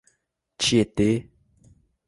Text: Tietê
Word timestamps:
Tietê 0.59 1.11